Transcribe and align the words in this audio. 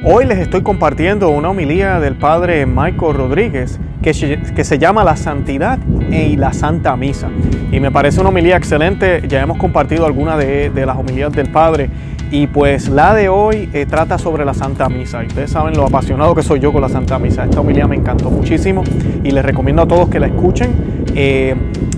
Hoy 0.00 0.24
les 0.24 0.38
estoy 0.38 0.62
compartiendo 0.62 1.28
una 1.28 1.50
homilía 1.50 2.00
del 2.00 2.16
padre 2.16 2.64
Michael 2.64 3.14
Rodríguez 3.14 3.78
que, 4.00 4.14
se 4.14 4.78
llama 4.78 5.04
La 5.04 5.16
Santidad 5.16 5.78
y 6.10 6.36
la 6.36 6.54
Santa 6.54 6.96
Misa. 6.96 7.28
Y 7.70 7.78
me 7.78 7.90
parece 7.90 8.18
una 8.20 8.30
homilía 8.30 8.56
excelente, 8.56 9.22
ya 9.28 9.42
hemos 9.42 9.58
compartido 9.58 10.06
algunas 10.06 10.38
de, 10.38 10.70
de, 10.70 10.86
las 10.86 10.96
homilías 10.96 11.30
del 11.32 11.50
padre 11.50 11.90
y 12.30 12.46
pues 12.46 12.88
la 12.88 13.14
de 13.14 13.28
hoy 13.28 13.68
eh, 13.74 13.84
trata 13.84 14.16
sobre 14.16 14.46
la 14.46 14.54
Santa 14.54 14.88
Misa. 14.88 15.22
Y 15.22 15.26
ustedes 15.26 15.50
saben 15.50 15.74
lo 15.74 15.84
apasionado 15.84 16.34
que 16.34 16.42
soy 16.42 16.58
yo 16.58 16.72
con 16.72 16.80
la 16.80 16.88
Santa 16.88 17.18
Misa. 17.18 17.44
Esta 17.44 17.60
homilía 17.60 17.86
me 17.86 17.94
encantó 17.94 18.30
muchísimo 18.30 18.82
y 19.22 19.30
les 19.30 19.44
recomiendo 19.44 19.82
a 19.82 19.86
todos 19.86 20.08
que 20.08 20.18
la 20.18 20.26
escuchen. 20.26 21.04
Eh, 21.14 21.54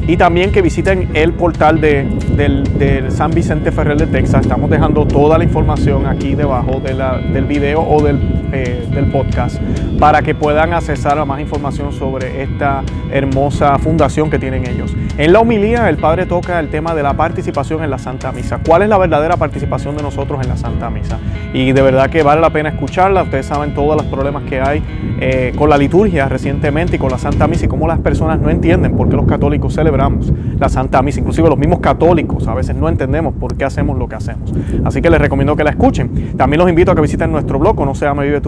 y 0.07 0.17
también 0.17 0.53
que 0.53 0.63
visiten 0.63 1.11
el 1.15 1.33
portal 1.33 1.81
de, 1.81 2.07
del, 2.37 3.11
San 3.11 3.31
Vicente 3.31 3.73
Ferrer 3.73 3.97
de 3.97 4.07
Texas. 4.07 4.43
Estamos 4.43 4.69
dejando 4.71 5.07
toda 5.07 5.39
la 5.39 5.45
información 5.45 6.07
aquí 6.07 6.35
debajo 6.35 6.81
del 6.81 7.45
video 7.47 7.83
o 7.83 8.03
del, 8.03 8.19
eh, 8.55 8.87
del, 8.91 9.07
podcast 9.07 9.61
para 9.99 10.23
que 10.23 10.35
puedan 10.35 10.73
accesar 10.73 11.19
a 11.19 11.25
más 11.25 11.41
información 11.41 11.93
sobre 11.93 12.43
esta 12.43 12.83
hermosa 13.13 13.79
fundación 13.79 14.31
que 14.31 14.39
tienen 14.39 14.67
ellos. 14.67 14.95
En 15.19 15.33
la 15.33 15.41
homilía 15.41 15.89
el 15.89 15.99
Padre 15.99 16.27
toca 16.27 16.59
el 16.59 16.69
tema 16.69 16.95
de 16.95 17.03
la 17.03 17.15
participación 17.15 17.85
en 17.85 17.91
la 17.91 17.99
Santa 17.99 18.33
Misa. 18.33 18.61
¿Cuál 18.67 18.83
es 18.83 18.89
la 18.89 18.99
verdadera 18.99 19.37
participación 19.37 19.97
de 19.97 20.03
nosotros 20.03 20.41
en 20.43 20.49
la 20.49 20.57
Santa 20.57 20.91
Misa? 20.91 21.19
Y 21.53 21.73
de 21.73 21.83
verdad 21.83 22.11
que 22.11 22.23
vale 22.23 22.41
la 22.41 22.51
pena 22.51 22.71
escucharla. 22.71 23.25
Ustedes 23.25 23.47
saben 23.47 23.75
todos 23.75 23.97
los 23.97 24.07
problemas 24.07 24.43
que 24.45 24.61
hay 24.61 24.83
eh, 25.21 25.53
con 25.57 25.71
la 25.71 25.77
liturgia 25.77 26.29
recientemente 26.29 26.97
y 26.97 26.99
con 26.99 27.11
la 27.11 27.19
Santa 27.19 27.47
Misa 27.47 27.67
y 27.67 27.69
cómo 27.69 27.87
las 27.87 28.01
personas 28.01 28.41
no 28.41 28.51
entienden 28.51 28.97
por 28.97 29.09
qué 29.09 29.17
los 29.17 29.27
católicos 29.27 29.75
celebran 29.75 30.21
la 30.59 30.69
Santa 30.69 31.03
Misa. 31.03 31.21
Inclusive 31.21 31.49
los 31.49 31.59
mismos 31.59 31.81
católicos 31.81 32.49
a 32.49 32.55
veces 32.55 32.75
no 32.75 32.89
entendemos 32.89 33.35
por 33.35 33.57
qué 33.57 33.65
hacemos 33.65 33.99
lo 33.99 34.09
que 34.09 34.17
hacemos. 34.17 34.53
Así 34.85 35.03
que 35.03 35.11
les 35.11 35.21
recomiendo 35.21 35.57
que 35.57 35.65
la 35.65 35.71
escuchen. 35.71 36.37
También 36.37 36.61
los 36.61 36.69
invito 36.69 36.93
a 36.93 36.95
que 36.95 37.01
visiten 37.01 37.31
nuestro 37.31 37.59
blog, 37.59 37.85
no 37.85 37.95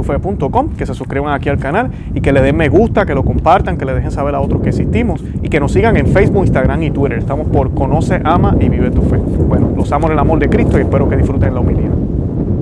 se 0.02 0.76
que 0.76 0.86
se 0.86 0.94
suscriban 0.94 1.32
aquí 1.32 1.48
al 1.48 1.58
canal 1.58 1.90
y 2.14 2.20
que 2.20 2.32
le 2.32 2.40
den 2.40 2.56
me 2.56 2.68
gusta, 2.68 3.06
que 3.06 3.14
lo 3.14 3.24
compartan, 3.24 3.76
que 3.78 3.84
le 3.84 3.94
dejen 3.94 4.10
saber 4.10 4.34
a 4.34 4.40
otros 4.40 4.62
que 4.62 4.70
existimos 4.70 5.22
y 5.42 5.48
que 5.48 5.60
nos 5.60 5.72
sigan 5.72 5.96
en 5.96 6.08
Facebook, 6.08 6.44
Instagram 6.44 6.82
y 6.82 6.90
Twitter. 6.90 7.18
Estamos 7.18 7.48
por 7.48 7.74
Conoce, 7.74 8.20
Ama 8.24 8.56
y 8.60 8.68
Vive 8.68 8.90
tu 8.90 9.02
Fe. 9.02 9.16
Bueno, 9.16 9.72
los 9.76 9.90
amo 9.92 10.06
en 10.06 10.14
el 10.14 10.18
amor 10.18 10.38
de 10.38 10.48
Cristo 10.48 10.78
y 10.78 10.82
espero 10.82 11.08
que 11.08 11.16
disfruten 11.16 11.54
la 11.54 11.60
humildad. 11.60 11.92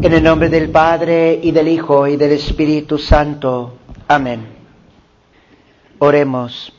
En 0.03 0.13
el 0.13 0.23
nombre 0.23 0.49
del 0.49 0.71
Padre 0.71 1.39
y 1.43 1.51
del 1.51 1.69
Hijo 1.69 2.07
y 2.07 2.17
del 2.17 2.33
Espíritu 2.33 2.99
Santo. 2.99 3.75
Amén. 4.09 4.41
Oremos. 5.99 6.73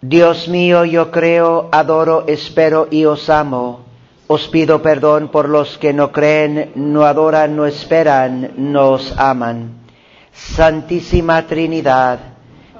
Dios 0.00 0.48
mío, 0.48 0.84
yo 0.84 1.10
creo, 1.10 1.68
adoro, 1.72 2.24
espero 2.26 2.88
y 2.90 3.04
os 3.04 3.28
amo. 3.28 3.85
Os 4.28 4.48
pido 4.48 4.82
perdón 4.82 5.28
por 5.28 5.48
los 5.48 5.78
que 5.78 5.92
no 5.92 6.10
creen, 6.10 6.72
no 6.74 7.04
adoran, 7.04 7.54
no 7.54 7.64
esperan, 7.64 8.52
no 8.56 8.90
os 8.92 9.14
aman. 9.16 9.86
Santísima 10.32 11.46
Trinidad, 11.46 12.18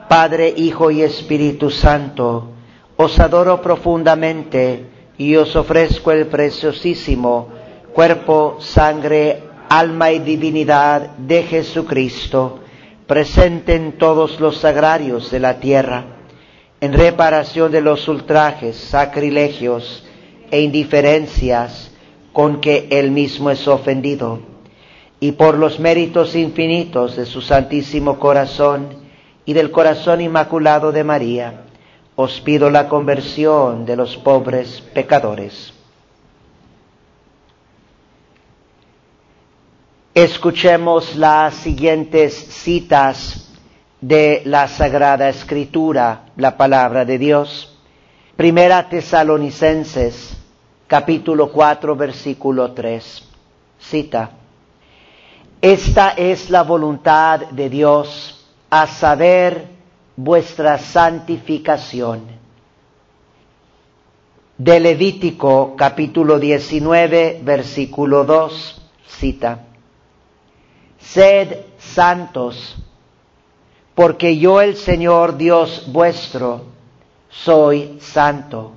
Padre, 0.09 0.53
Hijo 0.57 0.91
y 0.91 1.03
Espíritu 1.03 1.71
Santo, 1.71 2.51
os 2.97 3.19
adoro 3.21 3.63
profundamente 3.63 4.87
y 5.19 5.37
os 5.37 5.55
ofrezco 5.55 6.11
el 6.11 6.27
preciosísimo 6.27 7.49
cuerpo, 7.93 8.57
sangre, 8.61 9.43
alma 9.69 10.11
y 10.11 10.19
divinidad 10.19 11.17
de 11.17 11.45
Jesucristo, 11.45 12.61
presente 13.07 13.75
en 13.75 13.99
todos 13.99 14.41
los 14.41 14.59
sagrarios 14.59 15.31
de 15.31 15.41
la 15.41 15.61
tierra 15.61 16.17
en 16.81 16.93
reparación 16.93 17.73
de 17.73 17.81
los 17.81 18.07
ultrajes, 18.09 18.77
sacrilegios 18.77 20.06
e 20.51 20.61
indiferencias 20.61 21.91
con 22.33 22.61
que 22.61 22.89
él 22.91 23.11
mismo 23.11 23.51
es 23.51 23.67
ofendido, 23.67 24.41
y 25.21 25.33
por 25.33 25.57
los 25.57 25.81
méritos 25.81 26.35
infinitos 26.37 27.17
de 27.17 27.25
su 27.25 27.41
Santísimo 27.41 28.19
Corazón 28.19 28.89
y 29.45 29.53
del 29.53 29.71
Corazón 29.71 30.21
Inmaculado 30.21 30.93
de 30.93 31.05
María, 31.05 31.63
os 32.15 32.41
pido 32.41 32.71
la 32.71 32.89
conversión 32.89 33.87
de 33.87 33.97
los 33.97 34.17
pobres 34.17 34.83
pecadores. 34.93 35.73
Escuchemos 40.15 41.15
las 41.17 41.55
siguientes 41.55 42.35
citas 42.35 43.53
de 44.01 44.43
la 44.47 44.67
Sagrada 44.67 45.29
Escritura, 45.29 46.27
la 46.37 46.57
palabra 46.57 47.05
de 47.05 47.19
Dios. 47.19 47.79
Primera 48.35 48.89
Tesalonicenses, 48.89 50.36
capítulo 50.87 51.51
4, 51.51 51.97
versículo 51.97 52.73
3. 52.73 53.23
Cita. 53.79 54.31
Esta 55.61 56.11
es 56.11 56.51
la 56.51 56.63
voluntad 56.63 57.41
de 57.51 57.69
Dios, 57.69 58.47
a 58.71 58.87
saber, 58.87 59.69
vuestra 60.17 60.79
santificación. 60.79 62.23
De 64.59 64.81
Levítico 64.81 65.75
capítulo 65.77 66.39
19, 66.39 67.41
versículo 67.43 68.25
2, 68.25 68.83
cita. 69.07 69.65
Sed 70.99 71.59
santos 71.79 72.77
porque 73.97 74.37
yo 74.37 74.61
el 74.61 74.77
Señor 74.77 75.39
Dios 75.39 75.85
vuestro 75.91 76.67
soy 77.31 77.97
santo. 77.99 78.73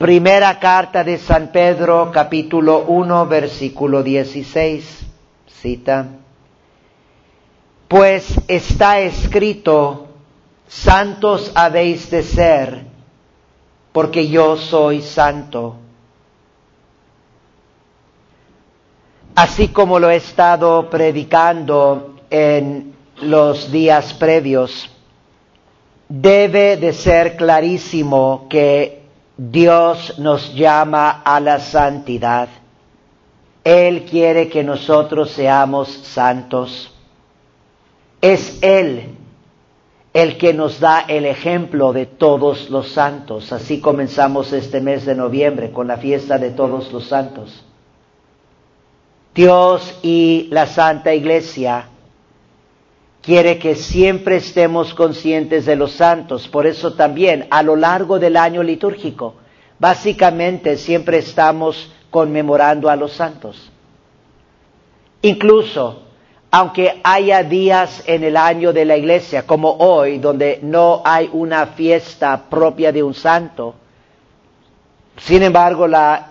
Primera 0.00 0.58
carta 0.58 1.04
de 1.04 1.18
San 1.18 1.48
Pedro, 1.52 2.10
capítulo 2.10 2.86
1, 2.88 3.26
versículo 3.26 4.02
16, 4.02 5.00
cita. 5.60 6.06
Pues 7.86 8.40
está 8.48 8.98
escrito, 9.00 10.06
santos 10.66 11.52
habéis 11.54 12.10
de 12.10 12.22
ser, 12.22 12.86
porque 13.92 14.26
yo 14.26 14.56
soy 14.56 15.02
santo. 15.02 15.76
Así 19.34 19.68
como 19.68 19.98
lo 19.98 20.08
he 20.08 20.16
estado 20.16 20.88
predicando 20.88 22.14
en 22.30 22.94
los 23.20 23.70
días 23.70 24.14
previos, 24.14 24.90
debe 26.08 26.78
de 26.78 26.94
ser 26.94 27.36
clarísimo 27.36 28.46
que 28.48 28.99
Dios 29.42 30.18
nos 30.18 30.54
llama 30.54 31.22
a 31.24 31.40
la 31.40 31.60
santidad. 31.60 32.50
Él 33.64 34.04
quiere 34.04 34.50
que 34.50 34.62
nosotros 34.62 35.30
seamos 35.30 35.88
santos. 35.88 36.92
Es 38.20 38.62
Él 38.62 39.16
el 40.12 40.36
que 40.36 40.52
nos 40.52 40.78
da 40.78 41.06
el 41.08 41.24
ejemplo 41.24 41.94
de 41.94 42.04
todos 42.04 42.68
los 42.68 42.88
santos. 42.90 43.50
Así 43.50 43.80
comenzamos 43.80 44.52
este 44.52 44.82
mes 44.82 45.06
de 45.06 45.14
noviembre 45.14 45.72
con 45.72 45.86
la 45.86 45.96
fiesta 45.96 46.36
de 46.36 46.50
todos 46.50 46.92
los 46.92 47.06
santos. 47.06 47.64
Dios 49.34 50.00
y 50.02 50.48
la 50.50 50.66
Santa 50.66 51.14
Iglesia 51.14 51.88
quiere 53.22 53.58
que 53.58 53.74
siempre 53.74 54.36
estemos 54.36 54.94
conscientes 54.94 55.66
de 55.66 55.76
los 55.76 55.92
santos. 55.92 56.48
Por 56.48 56.66
eso 56.66 56.94
también 56.94 57.46
a 57.50 57.62
lo 57.62 57.76
largo 57.76 58.18
del 58.18 58.36
año 58.36 58.62
litúrgico, 58.62 59.34
básicamente 59.78 60.76
siempre 60.76 61.18
estamos 61.18 61.92
conmemorando 62.10 62.88
a 62.88 62.96
los 62.96 63.12
santos. 63.12 63.70
Incluso, 65.22 66.02
aunque 66.50 67.00
haya 67.04 67.42
días 67.42 68.02
en 68.06 68.24
el 68.24 68.36
año 68.36 68.72
de 68.72 68.84
la 68.84 68.96
iglesia, 68.96 69.46
como 69.46 69.70
hoy, 69.78 70.18
donde 70.18 70.58
no 70.62 71.02
hay 71.04 71.28
una 71.32 71.66
fiesta 71.66 72.44
propia 72.48 72.90
de 72.90 73.02
un 73.02 73.14
santo, 73.14 73.74
sin 75.18 75.42
embargo 75.42 75.86
la 75.86 76.29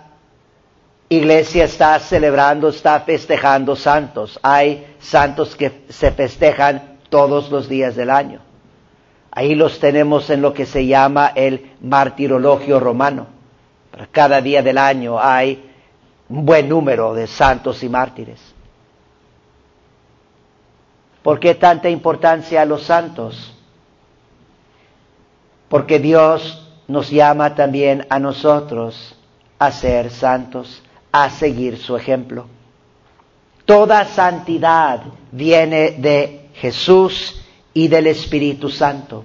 iglesia 1.09 1.66
está 1.66 2.00
celebrando, 2.00 2.70
está 2.70 3.02
festejando 3.02 3.75
santos. 3.75 4.40
Hay 4.44 4.96
santos 5.00 5.56
que 5.56 5.84
se 5.90 6.11
festejan 6.11 7.00
todos 7.09 7.50
los 7.50 7.67
días 7.67 7.96
del 7.96 8.11
año. 8.11 8.41
Ahí 9.32 9.56
los 9.56 9.79
tenemos 9.79 10.29
en 10.29 10.41
lo 10.41 10.53
que 10.53 10.66
se 10.66 10.85
llama 10.85 11.32
el 11.35 11.72
martirologio 11.82 12.79
romano. 12.79 13.28
Cada 14.11 14.40
día 14.41 14.61
del 14.61 14.78
año 14.78 15.20
hay 15.20 15.72
un 16.29 16.46
buen 16.46 16.70
número 16.70 17.14
de 17.14 17.26
santos 17.28 17.84
y 17.84 17.90
mártires. 17.90 18.40
¿Por 21.23 21.40
qué 21.40 21.55
tanta 21.55 21.90
importancia 21.90 22.62
a 22.62 22.66
los 22.66 22.84
santos? 22.84 23.55
Porque 25.67 26.00
Dios 26.00 26.67
nos 26.88 27.09
llama 27.09 27.55
también 27.55 28.05
a 28.09 28.20
nosotros 28.20 29.16
a 29.59 29.72
ser 29.72 30.09
santos 30.12 30.82
a 31.11 31.29
seguir 31.29 31.78
su 31.78 31.96
ejemplo. 31.96 32.47
Toda 33.66 34.06
santidad 34.06 35.03
viene 35.32 35.91
de 35.91 36.50
Jesús 36.56 37.41
y 37.73 37.88
del 37.88 38.08
Espíritu 38.08 38.70
Santo. 38.70 39.23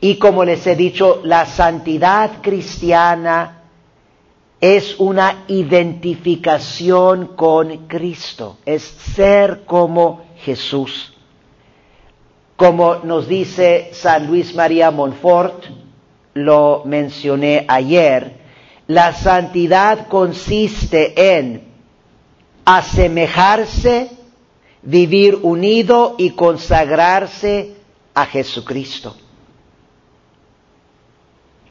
Y 0.00 0.16
como 0.16 0.44
les 0.44 0.66
he 0.66 0.76
dicho, 0.76 1.20
la 1.24 1.46
santidad 1.46 2.40
cristiana 2.40 3.62
es 4.60 4.98
una 4.98 5.44
identificación 5.48 7.28
con 7.36 7.88
Cristo, 7.88 8.58
es 8.64 8.82
ser 8.82 9.64
como 9.64 10.24
Jesús. 10.38 11.14
Como 12.56 12.96
nos 12.96 13.28
dice 13.28 13.90
San 13.92 14.26
Luis 14.26 14.54
María 14.54 14.90
Montfort, 14.90 15.64
lo 16.34 16.82
mencioné 16.84 17.64
ayer, 17.68 18.37
la 18.88 19.12
santidad 19.12 20.08
consiste 20.08 21.38
en 21.38 21.62
asemejarse, 22.64 24.10
vivir 24.82 25.38
unido 25.42 26.14
y 26.16 26.30
consagrarse 26.30 27.74
a 28.14 28.24
Jesucristo. 28.24 29.14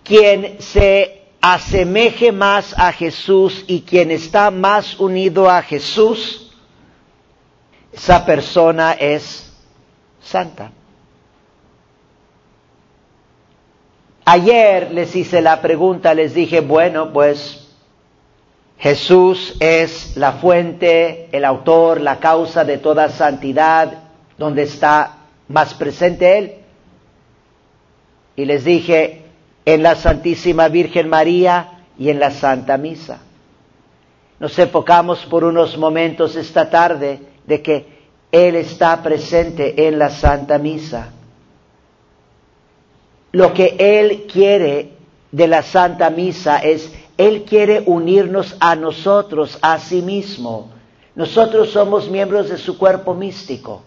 Quien 0.03 0.61
se 0.61 1.23
asemeje 1.41 2.31
más 2.31 2.73
a 2.77 2.93
Jesús 2.93 3.65
y 3.67 3.81
quien 3.81 4.11
está 4.11 4.51
más 4.51 4.99
unido 4.99 5.49
a 5.49 5.63
Jesús, 5.63 6.51
esa 7.91 8.23
persona 8.25 8.93
es 8.93 9.51
santa. 10.21 10.71
Ayer 14.29 14.91
les 14.91 15.15
hice 15.15 15.41
la 15.41 15.61
pregunta, 15.61 16.13
les 16.13 16.33
dije, 16.33 16.59
bueno, 16.59 17.13
pues 17.13 17.65
Jesús 18.77 19.55
es 19.61 20.17
la 20.17 20.33
fuente, 20.33 21.29
el 21.31 21.45
autor, 21.45 22.01
la 22.01 22.19
causa 22.19 22.65
de 22.65 22.77
toda 22.77 23.07
santidad, 23.07 24.03
donde 24.37 24.63
está 24.63 25.19
más 25.47 25.73
presente 25.75 26.37
Él. 26.37 26.55
Y 28.35 28.43
les 28.43 28.65
dije, 28.65 29.21
en 29.63 29.81
la 29.81 29.95
Santísima 29.95 30.67
Virgen 30.67 31.07
María 31.07 31.85
y 31.97 32.09
en 32.09 32.19
la 32.19 32.31
Santa 32.31 32.77
Misa. 32.77 33.19
Nos 34.41 34.59
enfocamos 34.59 35.25
por 35.27 35.45
unos 35.45 35.77
momentos 35.77 36.35
esta 36.35 36.69
tarde 36.69 37.21
de 37.45 37.61
que 37.61 37.85
Él 38.29 38.57
está 38.57 39.01
presente 39.01 39.87
en 39.87 39.97
la 39.97 40.09
Santa 40.09 40.57
Misa. 40.57 41.13
Lo 43.37 43.53
que 43.53 43.75
Él 43.77 44.23
quiere 44.23 44.93
de 45.31 45.47
la 45.47 45.61
Santa 45.61 46.09
Misa 46.09 46.57
es, 46.57 46.91
Él 47.19 47.43
quiere 47.43 47.83
unirnos 47.85 48.55
a 48.59 48.75
nosotros, 48.75 49.59
a 49.61 49.77
sí 49.77 50.01
mismo. 50.01 50.71
Nosotros 51.13 51.69
somos 51.69 52.09
miembros 52.09 52.49
de 52.49 52.57
su 52.57 52.79
cuerpo 52.79 53.13
místico. 53.13 53.83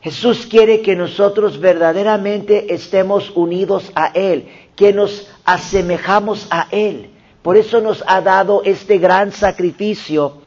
Jesús 0.00 0.46
quiere 0.46 0.80
que 0.80 0.96
nosotros 0.96 1.60
verdaderamente 1.60 2.72
estemos 2.72 3.30
unidos 3.34 3.92
a 3.94 4.06
Él, 4.14 4.48
que 4.74 4.94
nos 4.94 5.28
asemejamos 5.44 6.46
a 6.48 6.68
Él. 6.70 7.10
Por 7.42 7.58
eso 7.58 7.82
nos 7.82 8.02
ha 8.06 8.22
dado 8.22 8.62
este 8.64 8.96
gran 8.96 9.32
sacrificio 9.32 10.38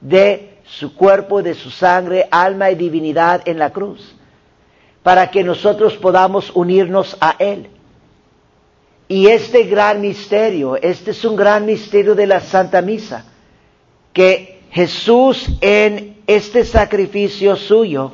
de 0.00 0.56
su 0.64 0.94
cuerpo, 0.94 1.42
de 1.42 1.52
su 1.52 1.68
sangre, 1.68 2.26
alma 2.30 2.70
y 2.70 2.76
divinidad 2.76 3.42
en 3.44 3.58
la 3.58 3.74
cruz 3.74 4.14
para 5.02 5.30
que 5.30 5.44
nosotros 5.44 5.96
podamos 5.96 6.50
unirnos 6.54 7.16
a 7.20 7.36
Él. 7.38 7.70
Y 9.08 9.28
este 9.28 9.64
gran 9.64 10.00
misterio, 10.00 10.76
este 10.76 11.12
es 11.12 11.24
un 11.24 11.34
gran 11.34 11.64
misterio 11.64 12.14
de 12.14 12.26
la 12.26 12.40
Santa 12.40 12.82
Misa, 12.82 13.24
que 14.12 14.60
Jesús 14.70 15.48
en 15.60 16.18
este 16.26 16.64
sacrificio 16.64 17.56
suyo 17.56 18.12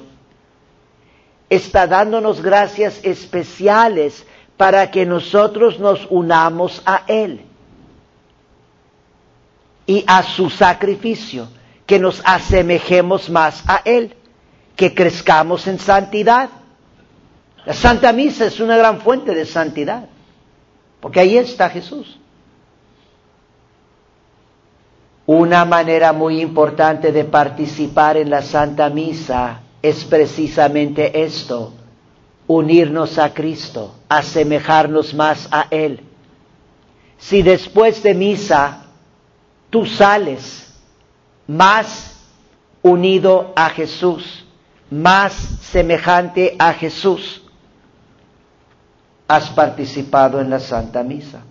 está 1.51 1.87
dándonos 1.87 2.41
gracias 2.41 3.01
especiales 3.03 4.25
para 4.57 4.91
que 4.91 5.05
nosotros 5.05 5.81
nos 5.81 6.07
unamos 6.11 6.81
a 6.87 7.03
Él 7.09 7.41
y 9.87 10.05
a 10.07 10.23
su 10.23 10.49
sacrificio, 10.51 11.49
que 11.87 11.99
nos 11.99 12.23
asemejemos 12.25 13.29
más 13.29 13.63
a 13.67 13.83
Él, 13.85 14.15
que 14.77 14.95
crezcamos 14.95 15.67
en 15.67 15.79
santidad. 15.79 16.51
La 17.67 17.73
Santa 17.73 18.13
Misa 18.13 18.47
es 18.47 18.61
una 18.61 18.77
gran 18.77 19.01
fuente 19.01 19.35
de 19.35 19.47
santidad, 19.47 20.07
porque 21.01 21.21
ahí 21.21 21.39
está 21.39 21.71
Jesús. 21.71 22.19
Una 25.27 25.65
manera 25.65 26.13
muy 26.13 26.43
importante 26.43 27.11
de 27.11 27.25
participar 27.25 28.19
en 28.19 28.29
la 28.29 28.43
Santa 28.43 28.91
Misa 28.91 29.61
es 29.81 30.05
precisamente 30.05 31.25
esto, 31.25 31.73
unirnos 32.47 33.19
a 33.19 33.33
Cristo, 33.33 33.95
asemejarnos 34.09 35.15
más 35.15 35.49
a 35.51 35.67
Él. 35.71 36.01
Si 37.17 37.43
después 37.43 38.03
de 38.03 38.13
misa 38.13 38.85
tú 39.71 39.87
sales 39.87 40.75
más 41.47 42.21
unido 42.83 43.53
a 43.57 43.71
Jesús, 43.71 44.45
más 44.91 45.33
semejante 45.63 46.55
a 46.59 46.75
Jesús, 46.75 47.44
has 49.35 49.51
participado 49.51 50.41
en 50.41 50.51
la 50.51 50.61
Santa 50.61 51.03
Misa. 51.03 51.43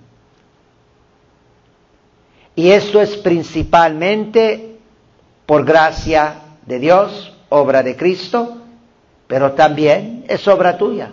Y 2.55 2.69
esto 2.69 3.01
es 3.01 3.17
principalmente 3.17 4.77
por 5.45 5.65
gracia 5.65 6.35
de 6.65 6.79
Dios, 6.79 7.33
obra 7.49 7.83
de 7.83 7.97
Cristo, 7.97 8.57
pero 9.27 9.53
también 9.53 10.23
es 10.27 10.47
obra 10.47 10.77
tuya. 10.77 11.11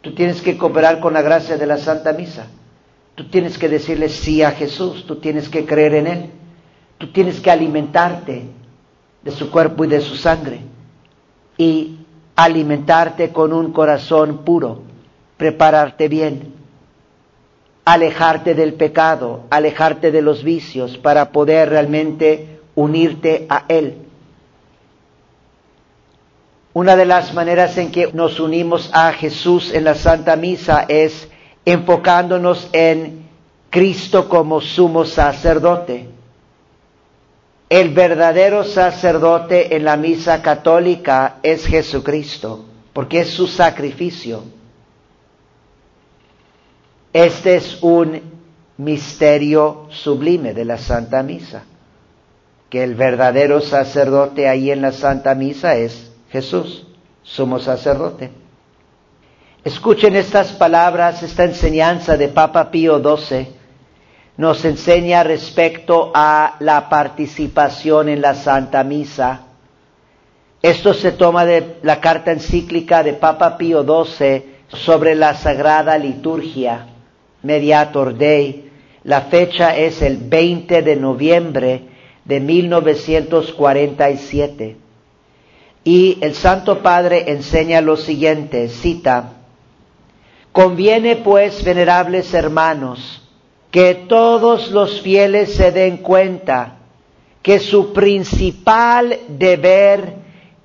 Tú 0.00 0.14
tienes 0.14 0.42
que 0.42 0.58
cooperar 0.58 1.00
con 1.00 1.14
la 1.14 1.22
gracia 1.22 1.56
de 1.56 1.66
la 1.66 1.78
Santa 1.78 2.12
Misa. 2.12 2.46
Tú 3.14 3.28
tienes 3.28 3.56
que 3.58 3.68
decirle 3.68 4.08
sí 4.08 4.42
a 4.42 4.52
Jesús, 4.52 5.06
tú 5.06 5.16
tienes 5.16 5.48
que 5.48 5.64
creer 5.64 5.94
en 5.94 6.06
Él. 6.06 6.30
Tú 6.98 7.12
tienes 7.12 7.40
que 7.40 7.50
alimentarte 7.50 8.48
de 9.22 9.30
su 9.30 9.50
cuerpo 9.50 9.84
y 9.84 9.88
de 9.88 10.00
su 10.00 10.16
sangre 10.16 10.60
y 11.56 11.98
alimentarte 12.34 13.32
con 13.32 13.52
un 13.52 13.72
corazón 13.72 14.44
puro 14.44 14.87
prepararte 15.38 16.08
bien, 16.08 16.52
alejarte 17.86 18.54
del 18.54 18.74
pecado, 18.74 19.44
alejarte 19.48 20.10
de 20.10 20.20
los 20.20 20.44
vicios 20.44 20.98
para 20.98 21.32
poder 21.32 21.70
realmente 21.70 22.60
unirte 22.74 23.46
a 23.48 23.64
Él. 23.68 24.02
Una 26.74 26.96
de 26.96 27.06
las 27.06 27.32
maneras 27.32 27.78
en 27.78 27.90
que 27.90 28.12
nos 28.12 28.38
unimos 28.38 28.90
a 28.92 29.12
Jesús 29.12 29.72
en 29.72 29.84
la 29.84 29.94
Santa 29.94 30.36
Misa 30.36 30.84
es 30.86 31.28
enfocándonos 31.64 32.68
en 32.72 33.26
Cristo 33.70 34.28
como 34.28 34.60
sumo 34.60 35.04
sacerdote. 35.04 36.08
El 37.68 37.90
verdadero 37.90 38.64
sacerdote 38.64 39.76
en 39.76 39.84
la 39.84 39.96
misa 39.96 40.40
católica 40.40 41.36
es 41.42 41.66
Jesucristo, 41.66 42.64
porque 42.92 43.20
es 43.20 43.30
su 43.30 43.46
sacrificio. 43.46 44.57
Este 47.12 47.56
es 47.56 47.82
un 47.82 48.20
misterio 48.76 49.86
sublime 49.90 50.52
de 50.52 50.64
la 50.64 50.78
Santa 50.78 51.22
Misa, 51.22 51.64
que 52.68 52.84
el 52.84 52.94
verdadero 52.94 53.60
sacerdote 53.60 54.48
ahí 54.48 54.70
en 54.70 54.82
la 54.82 54.92
Santa 54.92 55.34
Misa 55.34 55.74
es 55.74 56.12
Jesús, 56.30 56.86
sumo 57.22 57.58
sacerdote. 57.60 58.30
Escuchen 59.64 60.16
estas 60.16 60.52
palabras, 60.52 61.22
esta 61.22 61.44
enseñanza 61.44 62.16
de 62.16 62.28
Papa 62.28 62.70
Pío 62.70 62.98
XII 62.98 63.48
nos 64.36 64.64
enseña 64.64 65.24
respecto 65.24 66.12
a 66.14 66.56
la 66.60 66.88
participación 66.88 68.08
en 68.08 68.20
la 68.20 68.34
Santa 68.34 68.84
Misa. 68.84 69.40
Esto 70.62 70.94
se 70.94 71.12
toma 71.12 71.44
de 71.44 71.78
la 71.82 72.00
carta 72.00 72.32
encíclica 72.32 73.02
de 73.02 73.14
Papa 73.14 73.56
Pío 73.56 73.82
XII 73.82 74.44
sobre 74.68 75.14
la 75.14 75.34
Sagrada 75.34 75.98
Liturgia. 75.98 76.86
Mediator. 77.42 78.14
La 79.04 79.20
fecha 79.22 79.74
es 79.76 80.02
el 80.02 80.18
20 80.18 80.82
de 80.82 80.96
noviembre 80.96 81.82
de 82.24 82.40
1947. 82.40 84.76
Y 85.84 86.18
el 86.20 86.34
Santo 86.34 86.82
Padre 86.82 87.30
enseña 87.30 87.80
lo 87.80 87.96
siguiente, 87.96 88.68
cita, 88.68 89.34
Conviene 90.52 91.16
pues, 91.16 91.62
venerables 91.62 92.34
hermanos, 92.34 93.22
que 93.70 93.94
todos 93.94 94.72
los 94.72 95.00
fieles 95.02 95.54
se 95.54 95.70
den 95.70 95.98
cuenta 95.98 96.78
que 97.42 97.60
su 97.60 97.92
principal 97.92 99.16
deber 99.28 100.14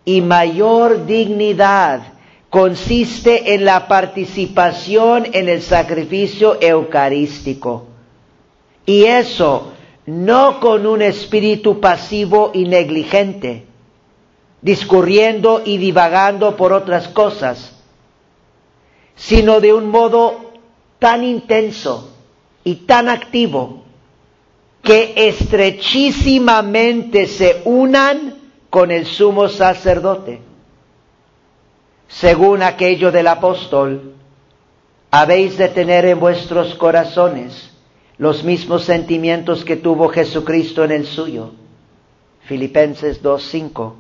y 0.06 0.22
mayor 0.22 1.06
dignidad 1.06 2.13
consiste 2.54 3.56
en 3.56 3.66
la 3.66 3.88
participación 3.88 5.26
en 5.34 5.50
el 5.50 5.64
sacrificio 5.64 6.60
eucarístico. 6.62 7.88
Y 8.86 9.06
eso 9.06 9.74
no 10.06 10.60
con 10.60 10.86
un 10.86 11.02
espíritu 11.02 11.80
pasivo 11.80 12.52
y 12.54 12.66
negligente, 12.66 13.66
discurriendo 14.62 15.64
y 15.66 15.78
divagando 15.78 16.56
por 16.56 16.74
otras 16.74 17.08
cosas, 17.08 17.76
sino 19.16 19.60
de 19.60 19.74
un 19.74 19.90
modo 19.90 20.52
tan 21.00 21.24
intenso 21.24 22.12
y 22.64 22.76
tan 22.86 23.10
activo 23.10 23.82
que 24.84 25.14
estrechísimamente 25.16 27.26
se 27.26 27.64
unan 27.66 28.36
con 28.70 28.92
el 28.92 29.08
sumo 29.08 29.50
sacerdote. 29.50 30.53
Según 32.14 32.62
aquello 32.62 33.12
del 33.12 33.28
apóstol, 33.28 34.14
habéis 35.10 35.58
de 35.58 35.68
tener 35.70 36.06
en 36.06 36.20
vuestros 36.20 36.76
corazones 36.76 37.72
los 38.18 38.44
mismos 38.44 38.84
sentimientos 38.84 39.66
que 39.66 39.78
tuvo 39.78 40.10
Jesucristo 40.10 40.84
en 40.84 40.92
el 40.92 41.08
suyo. 41.08 41.52
Filipenses 42.42 43.24
2.5. 43.24 43.94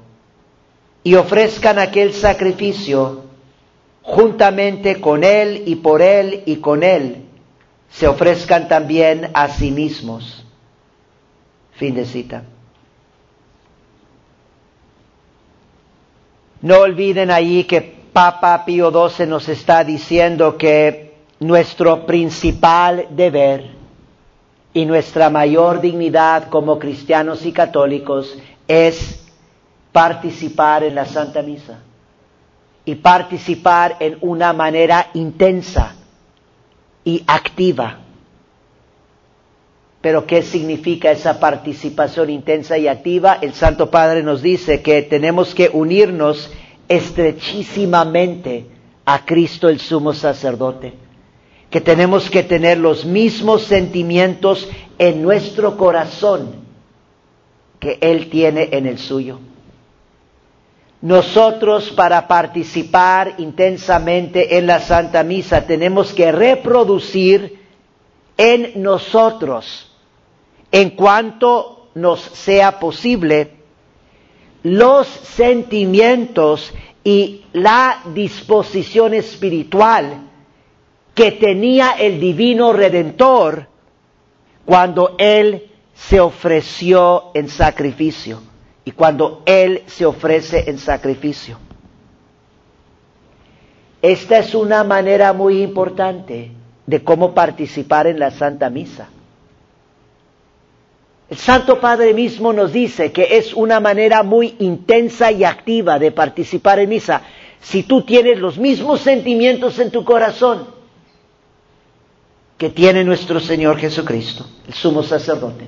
Y 1.03 1.15
ofrezcan 1.15 1.79
aquel 1.79 2.13
sacrificio 2.13 3.24
juntamente 4.03 5.01
con 5.01 5.24
Él 5.24 5.63
y 5.65 5.75
por 5.75 6.01
Él 6.01 6.43
y 6.46 6.58
con 6.58 6.84
Él, 6.84 7.25
se 7.89 8.08
ofrezcan 8.08 8.67
también 8.67 9.32
a 9.34 9.48
sí 9.48 9.72
mismos. 9.72 10.46
Fin 11.74 11.96
de 11.96 12.05
cita. 12.05 12.43
No 16.62 16.79
olviden 16.79 17.29
ahí 17.29 17.65
que 17.65 17.93
Papa 18.13 18.63
Pío 18.63 18.91
XII 18.91 19.25
nos 19.25 19.50
está 19.50 19.84
diciendo 19.84 20.55
que 20.55 21.15
nuestro 21.39 22.05
principal 22.05 23.08
deber 23.10 23.72
y 24.72 24.86
nuestra 24.86 25.32
mayor 25.32 25.82
dignidad 25.82 26.48
como 26.50 26.77
cristianos 26.77 27.43
y 27.46 27.51
católicos 27.51 28.38
es 28.67 29.20
participar 29.91 30.84
en 30.84 30.93
la 30.93 31.05
Santa 31.05 31.41
Misa 31.41 31.79
y 32.86 32.96
participar 32.96 33.98
en 34.00 34.17
una 34.22 34.53
manera 34.53 35.10
intensa 35.15 35.96
y 37.03 37.24
activa. 37.25 38.00
Pero 40.01 40.27
¿qué 40.27 40.41
significa 40.41 41.12
esa 41.12 41.39
participación 41.39 42.29
intensa 42.29 42.77
y 42.77 42.88
activa? 42.88 43.39
El 43.41 43.53
Santo 43.53 43.89
Padre 43.89 44.22
nos 44.22 44.41
dice 44.41 44.82
que 44.82 45.01
tenemos 45.01 45.55
que 45.55 45.70
unirnos 45.74 46.51
estrechísimamente 46.88 48.66
a 49.06 49.25
Cristo 49.25 49.70
el 49.70 49.80
sumo 49.80 50.13
sacerdote, 50.13 50.94
que 51.70 51.82
tenemos 51.82 52.30
que 52.30 52.44
tener 52.44 52.78
los 52.78 53.06
mismos 53.06 53.63
sentimientos 53.63 54.68
en 54.98 55.22
nuestro 55.22 55.75
corazón 55.78 56.56
que 57.80 57.98
Él 58.02 58.30
tiene 58.30 58.70
en 58.72 58.86
el 58.86 58.98
suyo. 58.98 59.40
Nosotros 61.02 61.92
para 61.92 62.30
participar 62.30 63.36
intensamente 63.40 64.58
en 64.58 64.68
la 64.68 64.80
Santa 64.80 65.22
Misa 65.24 65.66
tenemos 65.68 66.13
que 66.13 66.32
reproducir 66.32 67.60
en 68.38 68.82
nosotros, 68.82 69.92
en 70.72 70.92
cuanto 70.92 71.90
nos 71.96 72.22
sea 72.22 72.80
posible, 72.80 73.52
los 74.63 75.08
sentimientos 75.08 76.74
y 77.03 77.46
la 77.53 78.01
disposición 78.13 79.13
espiritual 79.13 80.29
que 81.13 81.34
tenía 81.34 81.91
el 81.91 82.20
divino 82.20 82.74
redentor 82.74 83.67
cuando 84.65 85.15
Él 85.17 85.70
se 85.93 86.20
ofreció 86.20 87.32
en 87.34 87.50
sacrificio 87.50 88.41
y 88.86 88.91
cuando 88.91 89.43
Él 89.46 89.84
se 89.88 90.05
ofrece 90.05 90.70
en 90.70 90.79
sacrificio. 90.79 91.60
Esta 94.01 94.39
es 94.39 94.55
una 94.55 94.84
manera 94.84 95.34
muy 95.34 95.62
importante 95.62 96.51
de 96.86 97.03
cómo 97.03 97.34
participar 97.34 98.08
en 98.08 98.20
la 98.20 98.32
Santa 98.32 98.70
Misa. 98.70 99.10
El 101.30 101.38
Santo 101.38 101.80
Padre 101.80 102.13
mismo 102.13 102.53
nos 102.53 102.74
dice 102.74 103.12
que 103.12 103.38
es 103.38 103.53
una 103.53 103.80
manera 103.80 104.24
muy 104.24 104.56
intensa 104.60 105.32
y 105.32 105.44
activa 105.44 105.98
de 105.98 106.12
participar 106.12 106.80
en 106.80 106.89
misa 106.89 107.22
si 107.62 107.84
tú 107.84 108.03
tienes 108.03 108.39
los 108.39 108.58
mismos 108.58 109.01
sentimientos 109.01 109.80
en 109.80 109.89
tu 109.89 110.03
corazón 110.03 110.68
que 112.58 112.70
tiene 112.70 113.03
nuestro 113.03 113.39
Señor 113.39 113.77
Jesucristo, 113.77 114.46
el 114.68 114.74
sumo 114.74 115.01
sacerdote. 115.01 115.68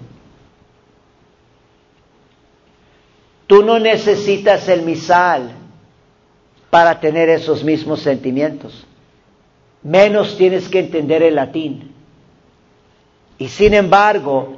Tú 3.47 3.63
no 3.63 3.79
necesitas 3.79 4.67
el 4.69 4.81
misal 4.81 5.51
para 6.69 6.99
tener 6.99 7.29
esos 7.29 7.63
mismos 7.63 8.01
sentimientos. 8.01 8.85
Menos 9.83 10.35
tienes 10.35 10.67
que 10.67 10.79
entender 10.79 11.23
el 11.23 11.35
latín. 11.35 11.93
Y 13.37 13.47
sin 13.49 13.73
embargo, 13.73 14.57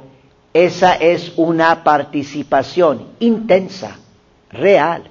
esa 0.64 0.94
es 0.94 1.32
una 1.36 1.84
participación 1.84 3.06
intensa, 3.20 3.96
real. 4.50 5.04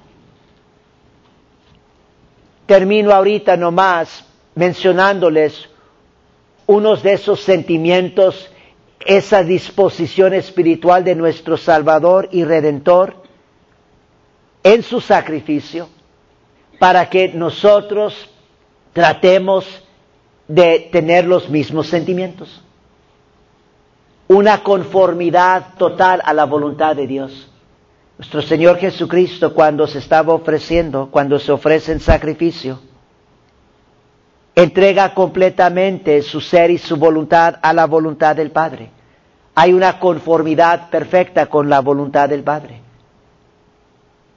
Termino 2.66 3.12
ahorita 3.12 3.56
nomás 3.56 4.26
mencionándoles 4.54 5.68
unos 6.66 7.02
de 7.02 7.14
esos 7.14 7.40
sentimientos, 7.40 8.50
esa 9.00 9.42
disposición 9.42 10.34
espiritual 10.34 11.02
de 11.02 11.14
nuestro 11.14 11.56
Salvador 11.56 12.28
y 12.30 12.44
Redentor 12.44 13.22
en 14.62 14.82
su 14.82 15.00
sacrificio 15.00 15.88
para 16.78 17.08
que 17.08 17.28
nosotros 17.28 18.28
tratemos 18.92 19.64
de 20.46 20.90
tener 20.92 21.24
los 21.24 21.48
mismos 21.48 21.86
sentimientos. 21.86 22.62
Una 24.28 24.62
conformidad 24.62 25.74
total 25.78 26.20
a 26.24 26.34
la 26.34 26.44
voluntad 26.44 26.94
de 26.94 27.06
Dios. 27.06 27.50
Nuestro 28.18 28.42
Señor 28.42 28.76
Jesucristo 28.76 29.54
cuando 29.54 29.86
se 29.86 29.98
estaba 29.98 30.34
ofreciendo, 30.34 31.08
cuando 31.10 31.38
se 31.38 31.50
ofrece 31.50 31.92
en 31.92 32.00
sacrificio, 32.00 32.80
entrega 34.54 35.14
completamente 35.14 36.20
su 36.22 36.40
ser 36.40 36.70
y 36.70 36.78
su 36.78 36.96
voluntad 36.96 37.58
a 37.62 37.72
la 37.72 37.86
voluntad 37.86 38.36
del 38.36 38.50
Padre. 38.50 38.90
Hay 39.54 39.72
una 39.72 39.98
conformidad 39.98 40.90
perfecta 40.90 41.46
con 41.46 41.70
la 41.70 41.80
voluntad 41.80 42.28
del 42.28 42.42
Padre. 42.42 42.82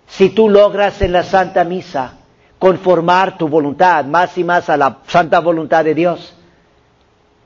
Si 0.08 0.30
tú 0.30 0.48
logras 0.48 1.02
en 1.02 1.12
la 1.12 1.24
Santa 1.24 1.64
Misa 1.64 2.14
conformar 2.60 3.38
tu 3.38 3.48
voluntad 3.48 4.06
más 4.06 4.38
y 4.38 4.44
más 4.44 4.70
a 4.70 4.78
la 4.78 5.00
santa 5.08 5.40
voluntad 5.40 5.84
de 5.84 5.96
Dios, 5.96 6.36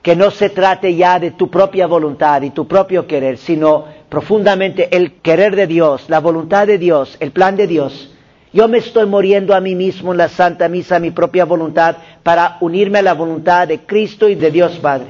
que 0.05 0.15
no 0.15 0.29
se 0.29 0.51
trate 0.51 0.95
ya 0.95 1.17
de 1.17 1.31
tu 1.31 1.50
propia 1.50 1.88
voluntad 1.88 2.43
y 2.43 2.51
tu 2.51 2.67
propio 2.67 3.07
querer, 3.07 3.39
sino 3.39 3.85
profundamente 4.07 4.95
el 4.95 5.13
querer 5.13 5.55
de 5.55 5.65
Dios, 5.65 6.07
la 6.09 6.19
voluntad 6.19 6.67
de 6.67 6.77
Dios, 6.77 7.17
el 7.19 7.31
plan 7.31 7.55
de 7.55 7.65
Dios. 7.65 8.13
Yo 8.53 8.67
me 8.67 8.77
estoy 8.77 9.07
muriendo 9.07 9.55
a 9.55 9.59
mí 9.62 9.74
mismo 9.74 10.12
en 10.12 10.19
la 10.19 10.29
Santa 10.29 10.69
Misa, 10.69 11.00
mi 11.00 11.09
propia 11.09 11.43
voluntad, 11.45 11.97
para 12.21 12.57
unirme 12.62 13.00
a 13.00 13.01
la 13.01 13.15
voluntad 13.15 13.67
de 13.67 13.79
Cristo 13.79 14.29
y 14.29 14.35
de 14.35 14.51
Dios 14.51 14.77
Padre. 14.77 15.07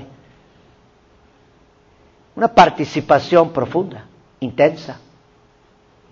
Una 2.38 2.48
participación 2.48 3.52
profunda, 3.52 4.06
intensa 4.40 5.02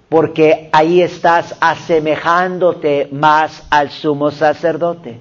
porque 0.09 0.69
ahí 0.73 1.01
estás 1.01 1.55
asemejándote 1.61 3.07
más 3.13 3.65
al 3.69 3.89
sumo 3.91 4.29
sacerdote. 4.29 5.19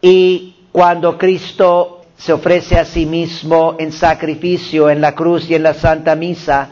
Y 0.00 0.55
cuando 0.76 1.16
Cristo 1.16 2.02
se 2.18 2.34
ofrece 2.34 2.78
a 2.78 2.84
sí 2.84 3.06
mismo 3.06 3.76
en 3.78 3.92
sacrificio 3.92 4.90
en 4.90 5.00
la 5.00 5.14
cruz 5.14 5.48
y 5.48 5.54
en 5.54 5.62
la 5.62 5.72
Santa 5.72 6.14
Misa, 6.14 6.68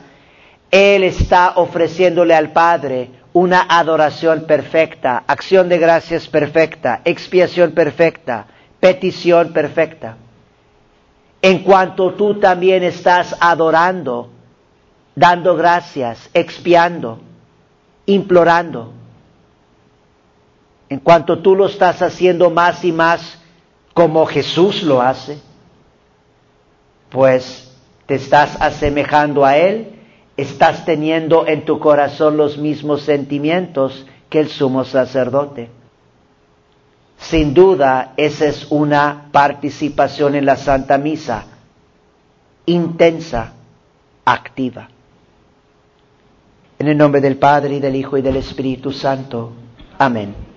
Él 0.71 1.05
está 1.05 1.53
ofreciéndole 1.57 2.35
al 2.35 2.53
Padre 2.53 3.09
una 3.33 3.63
adoración 3.67 4.45
perfecta, 4.45 5.25
acción 5.27 5.71
de 5.71 5.79
gracias 5.79 6.29
perfecta, 6.29 7.01
expiación 7.07 7.73
perfecta, 7.73 8.45
petición 8.79 9.55
perfecta. 9.55 10.19
En 11.41 11.61
cuanto 11.61 12.13
tú 12.13 12.39
también 12.39 12.83
estás 12.83 13.35
adorando, 13.41 14.29
dando 15.15 15.57
gracias, 15.57 16.29
expiando, 16.35 17.21
implorando. 18.05 18.93
En 20.91 20.99
cuanto 20.99 21.39
tú 21.39 21.57
lo 21.57 21.69
estás 21.69 22.03
haciendo 22.03 22.51
más 22.51 22.85
y 22.85 22.93
más 22.93 23.39
como 23.95 24.27
Jesús 24.27 24.83
lo 24.83 25.01
hace, 25.01 25.39
pues 27.11 27.73
te 28.07 28.17
estás 28.17 28.61
asemejando 28.61 29.45
a 29.45 29.57
Él, 29.57 29.93
estás 30.37 30.85
teniendo 30.85 31.47
en 31.47 31.65
tu 31.65 31.79
corazón 31.79 32.37
los 32.37 32.59
mismos 32.59 33.03
sentimientos 33.03 34.05
que 34.29 34.41
el 34.41 34.49
sumo 34.49 34.85
sacerdote. 34.85 35.71
Sin 37.17 37.55
duda, 37.55 38.13
esa 38.17 38.47
es 38.47 38.67
una 38.71 39.29
participación 39.33 40.35
en 40.35 40.45
la 40.45 40.57
Santa 40.57 40.99
Misa 40.99 41.47
intensa, 42.67 43.53
activa. 44.25 44.89
En 46.79 46.89
el 46.89 46.97
nombre 46.97 47.21
del 47.21 47.37
Padre, 47.37 47.77
y 47.77 47.81
del 47.81 47.97
Hijo, 47.97 48.17
y 48.19 48.23
del 48.23 48.37
Espíritu 48.37 48.93
Santo. 48.93 49.53
Amén. 49.99 50.54